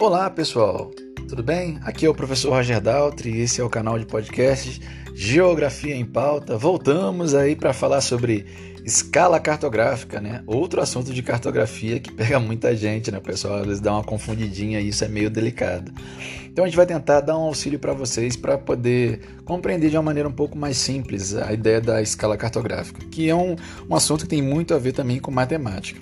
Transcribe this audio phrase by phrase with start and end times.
[0.00, 0.90] Olá pessoal,
[1.28, 1.78] tudo bem?
[1.82, 4.80] Aqui é o professor Roger Daltri e esse é o canal de podcasts
[5.14, 6.56] Geografia em Pauta.
[6.56, 8.46] Voltamos aí para falar sobre
[8.82, 10.42] escala cartográfica, né?
[10.46, 13.56] Outro assunto de cartografia que pega muita gente, né, pessoal?
[13.56, 15.92] Às vezes dá uma confundidinha e isso é meio delicado.
[16.46, 20.02] Então a gente vai tentar dar um auxílio para vocês para poder compreender de uma
[20.02, 23.54] maneira um pouco mais simples a ideia da escala cartográfica, que é um,
[23.86, 26.00] um assunto que tem muito a ver também com matemática.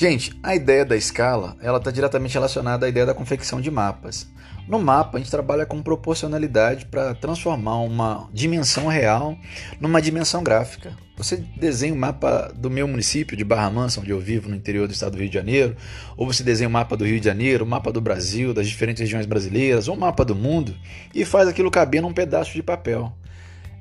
[0.00, 4.26] Gente, a ideia da escala ela está diretamente relacionada à ideia da confecção de mapas.
[4.66, 9.36] No mapa, a gente trabalha com proporcionalidade para transformar uma dimensão real
[9.78, 10.96] numa dimensão gráfica.
[11.18, 14.56] Você desenha o um mapa do meu município, de Barra Mansa, onde eu vivo, no
[14.56, 15.76] interior do estado do Rio de Janeiro,
[16.16, 18.54] ou você desenha o um mapa do Rio de Janeiro, o um mapa do Brasil,
[18.54, 20.74] das diferentes regiões brasileiras, ou um mapa do mundo,
[21.14, 23.12] e faz aquilo caber num pedaço de papel.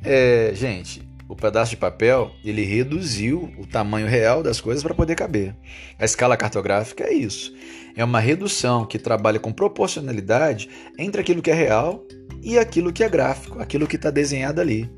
[0.03, 5.13] É, gente, o pedaço de papel ele reduziu o tamanho real das coisas para poder
[5.13, 5.55] caber.
[5.99, 7.53] A escala cartográfica é isso.
[7.95, 12.03] É uma redução que trabalha com proporcionalidade entre aquilo que é real
[12.41, 14.89] e aquilo que é gráfico, aquilo que está desenhado ali.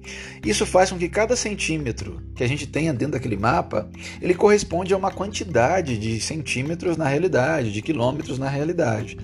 [0.46, 3.90] Isso faz com que cada centímetro que a gente tenha dentro daquele mapa,
[4.22, 9.18] ele corresponde a uma quantidade de centímetros na realidade, de quilômetros na realidade.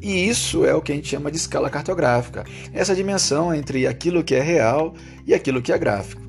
[0.00, 2.44] E isso é o que a gente chama de escala cartográfica.
[2.72, 4.94] Essa dimensão entre aquilo que é real
[5.26, 6.24] e aquilo que é gráfico.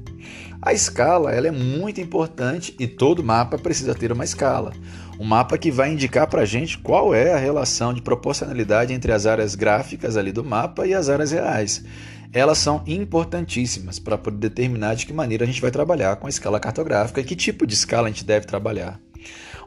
[0.66, 4.74] A escala ela é muito importante e todo mapa precisa ter uma escala.
[5.20, 9.12] Um mapa que vai indicar para a gente qual é a relação de proporcionalidade entre
[9.12, 11.86] as áreas gráficas ali do mapa e as áreas reais.
[12.34, 16.32] Elas são importantíssimas para poder determinar de que maneira a gente vai trabalhar com a
[16.32, 19.00] escala cartográfica e que tipo de escala a gente deve trabalhar.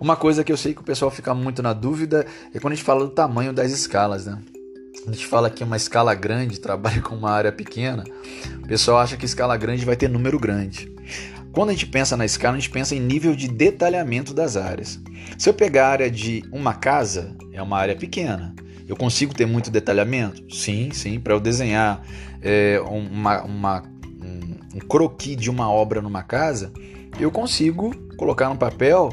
[0.01, 2.75] Uma coisa que eu sei que o pessoal fica muito na dúvida é quando a
[2.75, 4.37] gente fala do tamanho das escalas, né?
[5.07, 8.05] A gente fala que uma escala grande trabalha com uma área pequena,
[8.63, 10.93] o pessoal acha que escala grande vai ter número grande.
[11.53, 15.01] Quando a gente pensa na escala, a gente pensa em nível de detalhamento das áreas.
[15.37, 18.55] Se eu pegar a área de uma casa, é uma área pequena.
[18.87, 20.55] Eu consigo ter muito detalhamento?
[20.55, 21.19] Sim, sim.
[21.19, 22.03] Para eu desenhar
[22.42, 23.83] é, uma, uma,
[24.23, 26.73] um, um croquis de uma obra numa casa,
[27.19, 29.11] eu consigo colocar no papel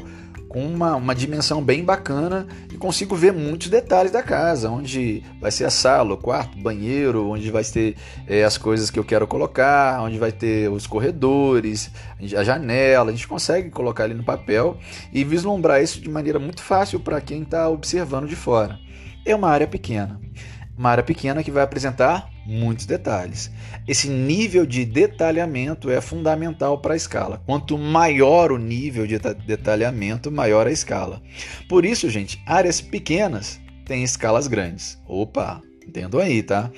[0.56, 5.50] com uma, uma dimensão bem bacana e consigo ver muitos detalhes da casa, onde vai
[5.50, 7.94] ser a sala, o quarto, banheiro, onde vai ter
[8.26, 11.90] é, as coisas que eu quero colocar, onde vai ter os corredores,
[12.34, 13.10] a janela.
[13.10, 14.78] A gente consegue colocar ali no papel
[15.12, 18.78] e vislumbrar isso de maneira muito fácil para quem está observando de fora.
[19.26, 20.18] É uma área pequena.
[20.74, 23.50] Uma área pequena que vai apresentar muitos detalhes.
[23.86, 27.42] Esse nível de detalhamento é fundamental para a escala.
[27.44, 31.20] Quanto maior o nível de detalhamento, maior a escala.
[31.68, 34.98] Por isso, gente, áreas pequenas têm escalas grandes.
[35.06, 36.70] Opa, entendo aí, tá?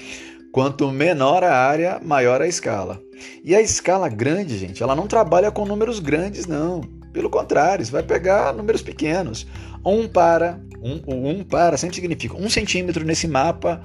[0.53, 3.01] Quanto menor a área, maior a escala.
[3.45, 6.81] E a escala grande, gente, ela não trabalha com números grandes, não.
[7.13, 9.47] Pelo contrário, você vai pegar números pequenos.
[9.85, 11.03] 1 para, 1,
[11.41, 13.81] 1 para sempre significa 1 centímetro nesse mapa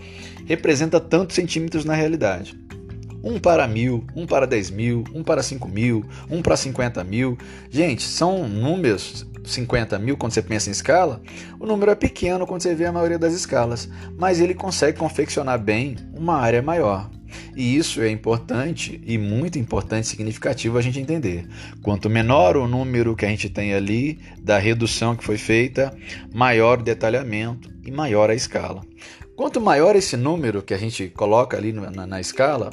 [0.45, 2.57] representa tantos centímetros na realidade.
[3.23, 7.37] 1 para mil, 1 para 10 mil, 1 para 5 mil, 1 para 50 mil.
[7.69, 11.21] Gente, são números 50 mil quando você pensa em escala.
[11.59, 15.57] O número é pequeno quando você vê a maioria das escalas, mas ele consegue confeccionar
[15.57, 17.09] bem uma área maior.
[17.55, 21.47] E isso é importante e muito importante, significativo a gente entender.
[21.81, 25.95] Quanto menor o número que a gente tem ali da redução que foi feita,
[26.33, 28.81] maior o detalhamento e maior a escala.
[29.35, 32.69] Quanto maior esse número que a gente coloca ali na, na escala,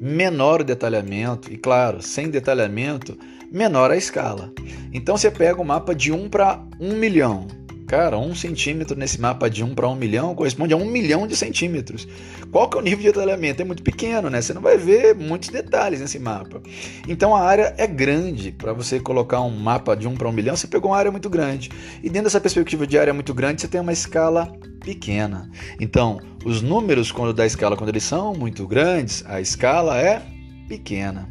[0.00, 3.18] menor o detalhamento e, claro, sem detalhamento,
[3.50, 4.52] menor a escala.
[4.92, 7.61] Então você pega o um mapa de 1 para 1 milhão
[7.92, 11.36] Cara, um centímetro nesse mapa de 1 para 1 milhão corresponde a 1 milhão de
[11.36, 12.08] centímetros.
[12.50, 13.60] Qual que é o nível de detalhamento?
[13.60, 14.40] É muito pequeno, né?
[14.40, 16.62] Você não vai ver muitos detalhes nesse mapa.
[17.06, 18.50] Então a área é grande.
[18.50, 21.28] Para você colocar um mapa de 1 para 1 milhão, você pegou uma área muito
[21.28, 21.68] grande.
[22.02, 24.50] E dentro dessa perspectiva de área muito grande, você tem uma escala
[24.82, 25.50] pequena.
[25.78, 30.22] Então, os números quando da escala, quando eles são muito grandes, a escala é
[30.72, 31.28] pequena.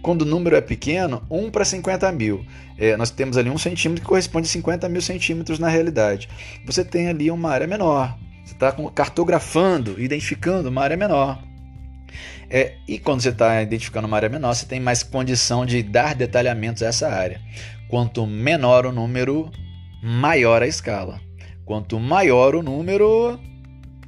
[0.00, 2.46] Quando o número é pequeno, 1 para 50 mil.
[2.78, 6.28] É, nós temos ali um centímetro que corresponde a 50 mil centímetros na realidade.
[6.64, 8.16] Você tem ali uma área menor.
[8.44, 11.42] Você está cartografando, identificando uma área menor.
[12.48, 16.14] É, e quando você está identificando uma área menor, você tem mais condição de dar
[16.14, 17.40] detalhamentos a essa área.
[17.88, 19.50] Quanto menor o número,
[20.00, 21.20] maior a escala.
[21.64, 23.40] Quanto maior o número,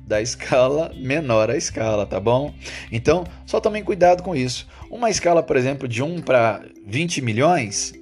[0.07, 2.55] da escala menor a escala, tá bom?
[2.93, 4.67] Então, só tomem cuidado com isso.
[4.89, 7.93] Uma escala, por exemplo, de 1 para 20 milhões,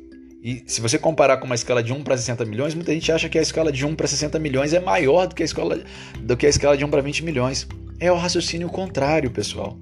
[0.42, 3.30] e se você comparar com uma escala de 1 para 60 milhões, muita gente acha
[3.30, 5.82] que a escala de 1 para 60 milhões é maior do que a escala,
[6.20, 7.66] do que a escala de 1 para 20 milhões.
[7.98, 9.76] É o raciocínio contrário, pessoal.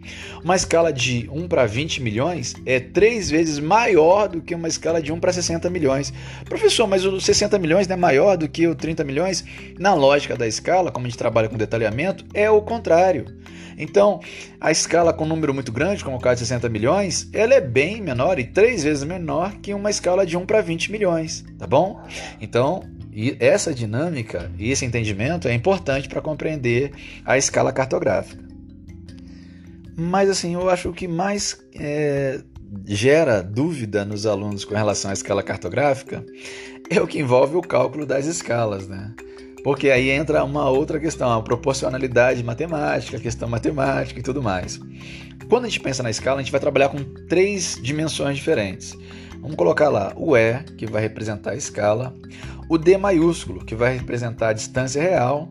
[0.44, 5.00] Uma escala de 1 para 20 milhões é três vezes maior do que uma escala
[5.00, 6.12] de 1 para 60 milhões.
[6.44, 9.44] Professor, mas o 60 milhões não é maior do que o 30 milhões?
[9.78, 13.26] Na lógica da escala, como a gente trabalha com detalhamento, é o contrário.
[13.78, 14.20] Então,
[14.60, 17.60] a escala com um número muito grande, como o caso de 60 milhões, ela é
[17.60, 21.66] bem menor e três vezes menor que uma escala de 1 para 20 milhões, tá
[21.66, 22.00] bom?
[22.40, 26.92] Então, e essa dinâmica e esse entendimento é importante para compreender
[27.24, 28.42] a escala cartográfica.
[29.96, 32.40] Mas assim, eu acho que mais é,
[32.86, 36.24] gera dúvida nos alunos com relação à escala cartográfica
[36.88, 39.12] é o que envolve o cálculo das escalas, né?
[39.62, 44.80] Porque aí entra uma outra questão, a proporcionalidade matemática, a questão matemática e tudo mais.
[45.48, 46.98] Quando a gente pensa na escala, a gente vai trabalhar com
[47.28, 48.96] três dimensões diferentes.
[49.42, 52.14] Vamos colocar lá o E, que vai representar a escala,
[52.68, 55.50] o D maiúsculo, que vai representar a distância real,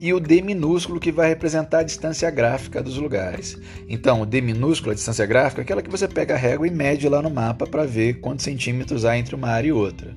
[0.00, 3.58] e o D minúsculo, que vai representar a distância gráfica dos lugares.
[3.88, 6.70] Então, o D minúsculo, a distância gráfica, é aquela que você pega a régua e
[6.70, 10.14] mede lá no mapa para ver quantos centímetros há entre uma área e outra.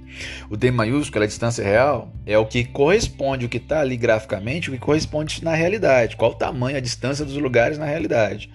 [0.48, 4.69] O D maiúsculo, a distância real, é o que corresponde, o que está ali graficamente,
[4.69, 8.52] o que corresponde na realidade, qual o tamanho, a distância dos lugares na realidade.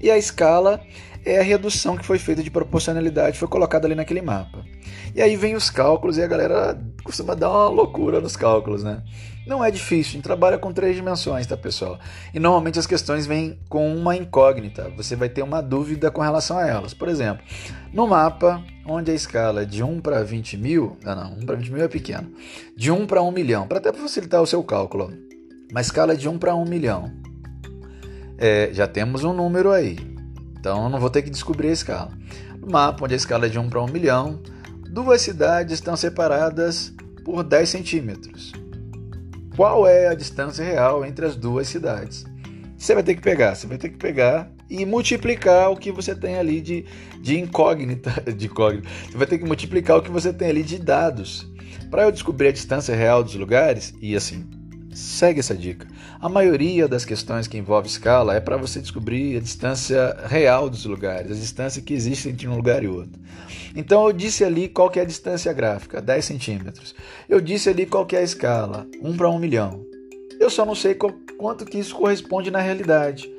[0.00, 0.80] E a escala
[1.24, 4.64] é a redução que foi feita de proporcionalidade, foi colocada ali naquele mapa.
[5.14, 9.02] E aí vem os cálculos e a galera costuma dar uma loucura nos cálculos, né?
[9.46, 11.98] Não é difícil, a gente trabalha com três dimensões, tá, pessoal?
[12.34, 16.58] E normalmente as questões vêm com uma incógnita, você vai ter uma dúvida com relação
[16.58, 16.92] a elas.
[16.92, 17.42] Por exemplo,
[17.90, 21.56] no mapa, onde a escala é de 1 para 20 mil, não, não, 1 para
[21.56, 22.30] 20 mil é pequeno,
[22.76, 25.10] de 1 para 1 milhão, para até facilitar o seu cálculo,
[25.70, 27.10] uma escala de 1 para 1 milhão.
[28.36, 29.96] É, já temos um número aí,
[30.58, 32.10] então eu não vou ter que descobrir a escala.
[32.60, 34.40] No mapa, onde a escala é de 1 para 1 milhão,
[34.90, 36.92] duas cidades estão separadas
[37.24, 38.52] por 10 centímetros.
[39.56, 42.24] Qual é a distância real entre as duas cidades?
[42.76, 46.14] Você vai ter que pegar, você vai ter que pegar e multiplicar o que você
[46.14, 46.84] tem ali de,
[47.20, 48.88] de incógnita, de incógnita.
[49.10, 51.50] Você vai ter que multiplicar o que você tem ali de dados.
[51.90, 54.46] Para eu descobrir a distância real dos lugares, e assim,
[54.98, 55.86] Segue essa dica.
[56.20, 60.84] A maioria das questões que envolve escala é para você descobrir a distância real dos
[60.86, 63.20] lugares, a distância que existe entre um lugar e outro.
[63.76, 66.96] Então eu disse ali qual é a distância gráfica, 10 centímetros.
[67.28, 69.86] Eu disse ali qual é a escala, 1 para 1 milhão.
[70.40, 73.30] Eu só não sei qual, quanto que isso corresponde na realidade.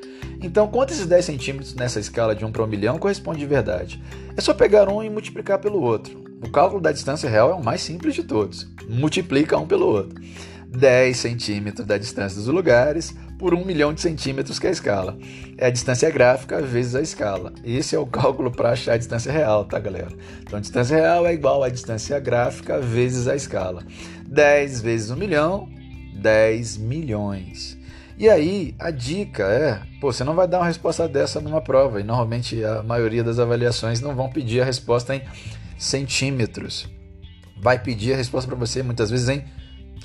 [0.42, 4.02] Então, quanto esses 10 centímetros nessa escala de 1 para 1 milhão corresponde de verdade?
[4.38, 6.24] É só pegar um e multiplicar pelo outro.
[6.42, 8.66] O cálculo da distância real é o mais simples de todos.
[8.88, 10.18] Multiplica um pelo outro.
[10.72, 15.18] 10 centímetros da distância dos lugares por 1 milhão de centímetros que é a escala.
[15.58, 17.54] É a distância gráfica vezes a escala.
[17.64, 20.10] Esse é o cálculo para achar a distância real, tá, galera?
[20.42, 23.84] Então, a distância real é igual à distância gráfica vezes a escala.
[24.28, 25.68] 10 vezes 1 milhão,
[26.22, 27.78] 10 milhões.
[28.18, 32.02] E aí, a dica é, pô, você não vai dar uma resposta dessa numa prova,
[32.02, 35.22] e normalmente a maioria das avaliações não vão pedir a resposta em
[35.78, 36.88] centímetros.
[37.58, 39.46] Vai pedir a resposta para você muitas vezes em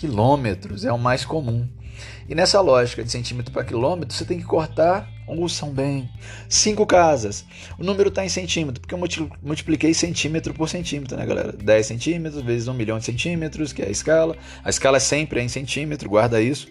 [0.05, 1.67] quilômetros, é o mais comum.
[2.29, 6.09] E nessa lógica de centímetro para quilômetro, você tem que cortar, ouçam bem,
[6.47, 7.45] cinco casas.
[7.79, 11.53] O número está em centímetro, porque eu multipliquei centímetro por centímetro, né, galera?
[11.53, 14.37] 10 centímetros vezes um milhão de centímetros, que é a escala.
[14.63, 16.69] A escala é sempre em centímetro, guarda isso.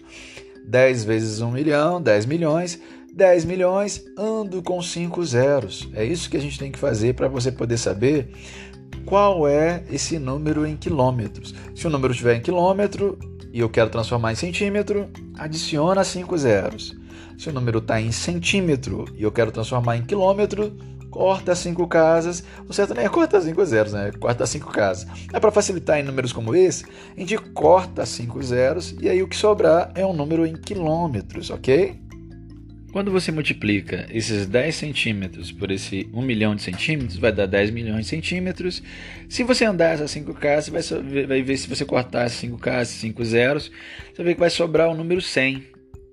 [0.66, 2.78] 10 vezes um milhão, 10 milhões.
[3.12, 5.88] 10 milhões, ando com cinco zeros.
[5.94, 8.28] É isso que a gente tem que fazer para você poder saber
[9.04, 11.54] qual é esse número em quilômetros.
[11.74, 13.18] Se o número estiver em quilômetro
[13.52, 16.96] e eu quero transformar em centímetro, adiciona 5 zeros.
[17.38, 20.76] Se o número está em centímetro e eu quero transformar em quilômetro,
[21.10, 22.42] corta 5 casas.
[22.68, 24.10] O certo nem é cortar 5 zeros, né?
[24.18, 25.06] Corta 5 casas.
[25.32, 26.84] É para facilitar em números como esse,
[27.16, 31.50] a gente corta 5 zeros e aí o que sobrar é um número em quilômetros,
[31.50, 32.00] ok?
[32.94, 37.72] Quando você multiplica esses 10 centímetros por esse 1 milhão de centímetros, vai dar 10
[37.72, 38.80] milhões de centímetros.
[39.28, 43.00] Se você andar essas 5K, você vai, vai ver se você cortar essas 5K, esses
[43.00, 43.64] 5 zeros,
[44.12, 45.64] você vai ver que vai sobrar o número 100.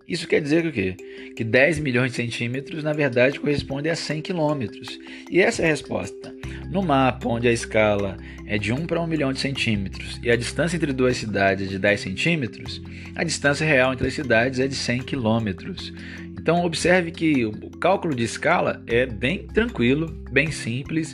[0.08, 0.96] Isso quer dizer o quê?
[1.36, 4.98] Que 10 milhões de centímetros, na verdade, corresponde a 100 quilômetros.
[5.30, 6.34] E essa é a resposta.
[6.72, 8.16] No mapa, onde a escala
[8.48, 11.70] é de 1 para 1 milhão de centímetros e a distância entre duas cidades é
[11.70, 12.82] de 10 centímetros,
[13.14, 15.94] a distância real entre as cidades é de 100 quilômetros.
[16.40, 21.14] Então observe que o cálculo de escala é bem tranquilo, bem simples,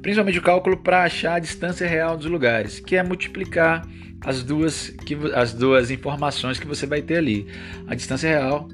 [0.00, 3.84] principalmente o cálculo para achar a distância real dos lugares, que é multiplicar
[4.20, 7.48] as duas, que, as duas informações que você vai ter ali,
[7.88, 8.68] a distância real,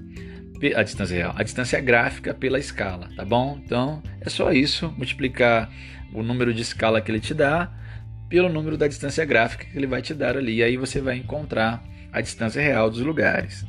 [0.76, 3.58] a distância real, a distância gráfica pela escala, tá bom?
[3.64, 5.70] Então é só isso, multiplicar
[6.12, 7.70] o número de escala que ele te dá
[8.28, 11.16] pelo número da distância gráfica que ele vai te dar ali, e aí você vai
[11.16, 13.64] encontrar a distância real dos lugares.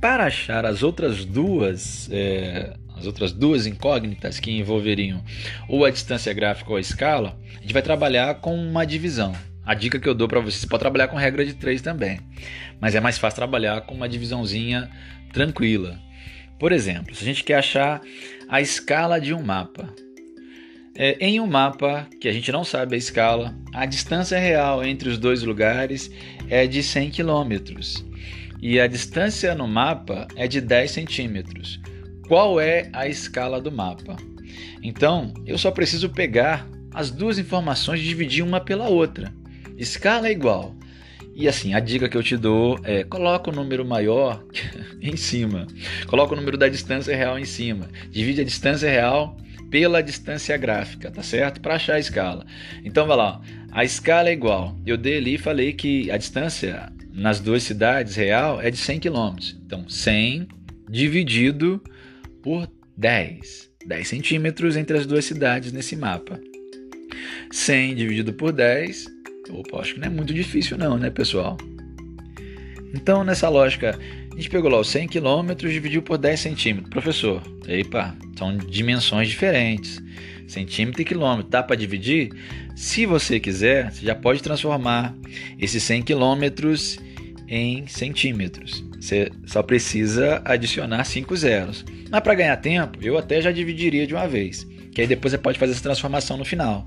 [0.00, 5.22] para achar as outras duas, é, as outras duas incógnitas que envolveriam
[5.68, 9.32] ou a distância gráfica ou a escala, a gente vai trabalhar com uma divisão.
[9.64, 12.18] A dica que eu dou para você, você pode trabalhar com regra de 3 também,
[12.80, 14.90] mas é mais fácil trabalhar com uma divisãozinha
[15.32, 15.96] tranquila.
[16.58, 18.00] Por exemplo, se a gente quer achar
[18.48, 19.88] a escala de um mapa,
[20.94, 25.08] é, em um mapa que a gente não sabe a escala, a distância real entre
[25.08, 26.10] os dois lugares
[26.48, 27.52] é de 100 km
[28.60, 31.80] e a distância no mapa é de 10 centímetros.
[32.28, 34.16] Qual é a escala do mapa?
[34.82, 39.32] Então, eu só preciso pegar as duas informações e dividir uma pela outra.
[39.76, 40.76] Escala é igual.
[41.34, 44.44] E assim, a dica que eu te dou é: coloca o número maior
[45.00, 45.66] em cima.
[46.06, 47.88] Coloca o número da distância real em cima.
[48.10, 49.36] Divide a distância real
[49.72, 51.58] pela distância gráfica, tá certo?
[51.58, 52.44] Para achar a escala.
[52.84, 53.40] Então vai lá,
[53.72, 54.78] a escala é igual.
[54.84, 59.00] Eu dei ali e falei que a distância nas duas cidades real é de 100
[59.00, 59.34] km.
[59.64, 60.46] Então 100
[60.90, 61.82] dividido
[62.42, 63.70] por 10.
[63.86, 66.38] 10 centímetros entre as duas cidades nesse mapa.
[67.50, 69.06] 100 dividido por 10.
[69.48, 71.56] Opa, acho que não é muito difícil não, né, pessoal?
[72.94, 73.98] Então, nessa lógica,
[74.42, 76.90] gente pegou lá os 100 km dividiu por 10 centímetros.
[76.90, 80.02] Professor, epa, são dimensões diferentes.
[80.48, 82.30] Centímetro e quilômetro, dá para dividir?
[82.74, 85.14] Se você quiser, você já pode transformar
[85.58, 86.98] esses 100 quilômetros
[87.48, 88.84] em centímetros.
[89.00, 91.84] Você só precisa adicionar 5 zeros.
[92.10, 94.66] Mas para ganhar tempo, eu até já dividiria de uma vez.
[94.92, 96.86] Que aí depois você pode fazer essa transformação no final.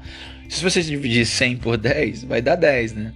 [0.50, 3.14] Se você dividir 100 por 10, vai dar 10, né?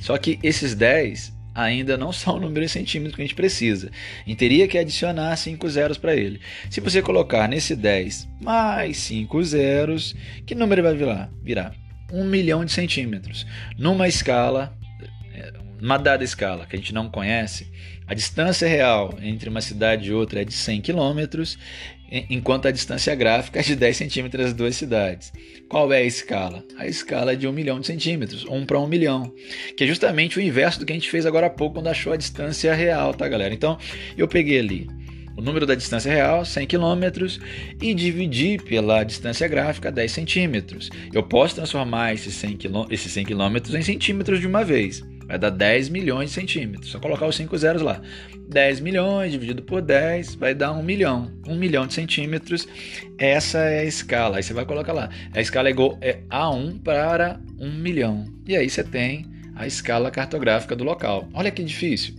[0.00, 3.90] Só que esses 10 ainda não são o número em centímetros que a gente precisa.
[4.26, 6.40] E teria que adicionar 5 zeros para ele.
[6.70, 10.14] Se você colocar nesse 10 mais 5 zeros,
[10.46, 11.30] que número vai virar?
[11.42, 11.74] Virar
[12.12, 13.46] 1 milhão de centímetros.
[13.78, 14.76] Numa escala,
[15.80, 17.66] numa dada escala que a gente não conhece,
[18.06, 21.58] a distância real entre uma cidade e outra é de 100 quilômetros
[22.28, 25.32] enquanto a distância gráfica é de 10 centímetros das duas cidades.
[25.68, 26.62] Qual é a escala?
[26.76, 29.32] A escala é de 1 milhão de centímetros, 1 para 1 milhão,
[29.76, 32.12] que é justamente o inverso do que a gente fez agora há pouco quando achou
[32.12, 33.54] a distância real, tá galera?
[33.54, 33.78] Então
[34.16, 34.86] eu peguei ali
[35.36, 37.38] o número da distância real, 100 km,
[37.80, 40.90] e dividi pela distância gráfica, 10 centímetros.
[41.12, 45.02] Eu posso transformar esses 100 km, esses 100 km em centímetros de uma vez.
[45.32, 46.90] Vai dar 10 milhões de centímetros.
[46.90, 48.02] Só colocar os 5 zeros lá.
[48.50, 51.32] 10 milhões dividido por 10 vai dar 1 milhão.
[51.48, 52.68] 1 milhão de centímetros.
[53.16, 54.36] Essa é a escala.
[54.36, 55.08] Aí você vai colocar lá.
[55.34, 58.26] A escala é igual é A1 para 1 milhão.
[58.46, 59.24] E aí você tem
[59.56, 61.26] a escala cartográfica do local.
[61.32, 62.14] Olha que difícil.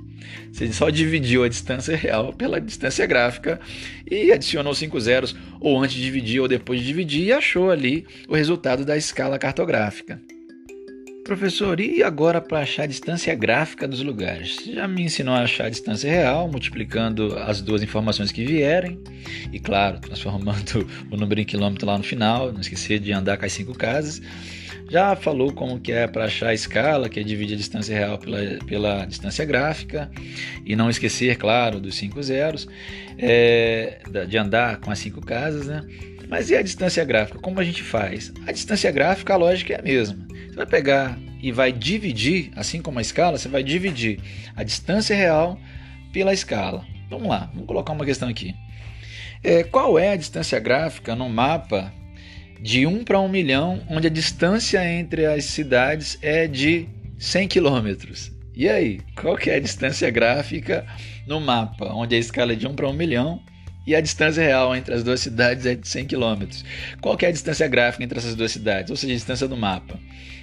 [0.51, 3.59] Você só dividiu a distância real pela distância gráfica
[4.09, 8.07] e adicionou 5 zeros, ou antes de dividir ou depois de dividir, e achou ali
[8.27, 10.19] o resultado da escala cartográfica.
[11.23, 14.57] Professor, e agora para achar a distância gráfica dos lugares?
[14.57, 18.99] Você já me ensinou a achar a distância real, multiplicando as duas informações que vierem,
[19.51, 23.45] e claro, transformando o número em quilômetro lá no final, não esquecer de andar com
[23.45, 24.21] as cinco casas.
[24.89, 28.17] Já falou como que é para achar a escala, que é dividir a distância real
[28.17, 30.11] pela, pela distância gráfica,
[30.65, 32.67] e não esquecer, claro, dos cinco zeros,
[33.17, 35.85] é, de andar com as cinco casas, né?
[36.27, 37.39] Mas e a distância gráfica?
[37.39, 38.33] Como a gente faz?
[38.47, 40.25] A distância gráfica, a lógica é a mesma.
[40.29, 44.19] Você vai pegar e vai dividir, assim como a escala, você vai dividir
[44.55, 45.59] a distância real
[46.11, 46.85] pela escala.
[47.09, 48.55] Vamos lá, vamos colocar uma questão aqui.
[49.43, 51.91] É, qual é a distância gráfica no mapa
[52.61, 56.87] de 1 para 1 milhão, onde a distância entre as cidades é de
[57.19, 58.31] 100 quilômetros?
[58.55, 60.85] E aí, qual que é a distância gráfica
[61.27, 63.41] no mapa, onde a escala é de 1 para 1 milhão
[63.85, 66.45] e a distância real entre as duas cidades é de 100 km.
[67.01, 68.89] Qual é a distância gráfica entre essas duas cidades?
[68.89, 69.99] Ou seja, a distância do mapa.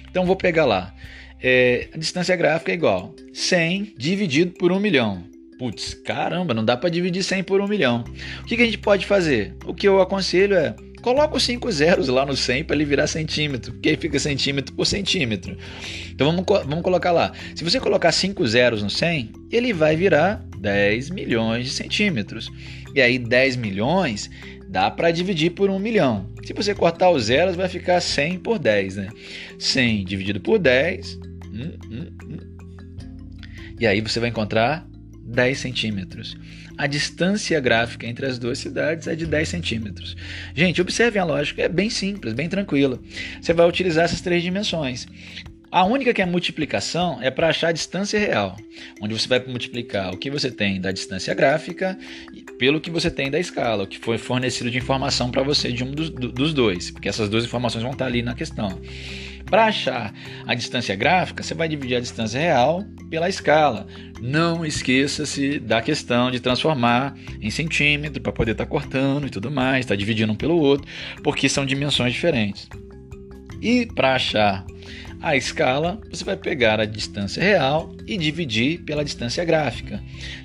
[0.09, 0.93] Então vou pegar lá.
[1.41, 5.23] É, a distância gráfica é igual 100 dividido por 1 milhão.
[5.57, 8.03] Putz, caramba, não dá para dividir 100 por 1 milhão.
[8.41, 9.55] O que, que a gente pode fazer?
[9.65, 13.07] O que eu aconselho é Coloca os 5 zeros lá no 100 para ele virar
[13.07, 15.57] centímetro, porque aí fica centímetro por centímetro.
[16.11, 17.31] Então vamos, vamos colocar lá.
[17.55, 22.49] Se você colocar 5 zeros no 100, ele vai virar 10 milhões de centímetros.
[22.93, 24.29] E aí 10 milhões
[24.69, 26.29] dá para dividir por 1 milhão.
[26.45, 29.09] Se você cortar os zeros, vai ficar 100 por 10, né?
[29.59, 31.15] 100 dividido por 10.
[31.45, 32.37] Hum, hum, hum.
[33.79, 34.87] E aí você vai encontrar
[35.25, 36.37] 10 centímetros.
[36.77, 40.15] A distância gráfica entre as duas cidades é de 10 centímetros.
[40.55, 42.99] Gente, observem a lógica, é bem simples, bem tranquila.
[43.41, 45.07] Você vai utilizar essas três dimensões.
[45.71, 48.57] A única que é multiplicação é para achar a distância real,
[48.99, 51.97] onde você vai multiplicar o que você tem da distância gráfica
[52.59, 55.81] pelo que você tem da escala, o que foi fornecido de informação para você de
[55.81, 58.81] um dos, dos, dois, porque essas duas informações vão estar ali na questão.
[59.45, 60.13] Para achar
[60.45, 63.87] a distância gráfica, você vai dividir a distância real pela escala.
[64.19, 69.49] Não esqueça-se da questão de transformar em centímetro para poder estar tá cortando e tudo
[69.49, 70.85] mais, está dividindo um pelo outro,
[71.23, 72.67] porque são dimensões diferentes.
[73.61, 74.65] E para achar
[75.21, 80.01] a escala, você vai pegar a distância real e dividir pela distância gráfica.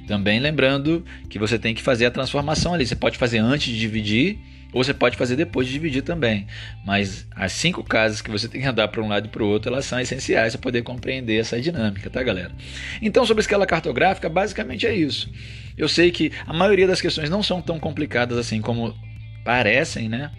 [0.07, 2.87] Também lembrando que você tem que fazer a transformação ali.
[2.87, 4.39] Você pode fazer antes de dividir
[4.73, 6.47] ou você pode fazer depois de dividir também.
[6.85, 9.49] Mas as cinco casas que você tem que andar para um lado e para o
[9.49, 12.53] outro, elas são essenciais para poder compreender essa dinâmica, tá, galera?
[13.01, 15.33] Então, sobre escala cartográfica, basicamente é isso.
[15.79, 18.95] Eu sei que a maioria das questões não são tão complicadas assim como
[19.47, 20.33] parecem, né?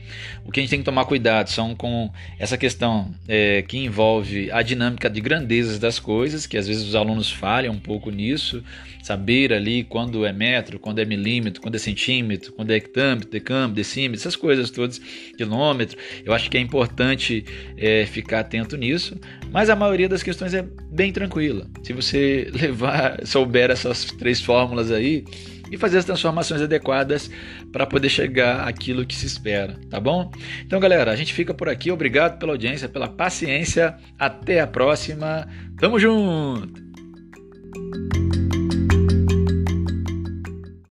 [0.46, 4.52] O que a gente tem que tomar cuidado são com essa questão é, que envolve
[4.52, 8.62] a dinâmica de grandezas das coisas, que às vezes os alunos falham um pouco nisso,
[9.02, 13.76] saber ali quando é metro, quando é milímetro, quando é centímetro, quando é hectâmetro, decâmetro,
[13.76, 15.00] decímetro, essas coisas todas,
[15.38, 15.98] quilômetro.
[16.26, 17.46] Eu acho que é importante
[17.78, 19.18] é, ficar atento nisso,
[19.54, 21.66] mas a maioria das questões é bem tranquila.
[21.82, 25.24] Se você levar, souber essas três fórmulas aí,
[25.72, 27.30] e fazer as transformações adequadas
[27.72, 30.32] para poder chegar àquilo que se espera, tá bom?
[30.66, 31.92] Então, galera, a gente fica por aqui.
[31.92, 33.96] Obrigado pela audiência, pela paciência.
[34.18, 35.48] Até a próxima.
[35.80, 36.88] Tamo junto!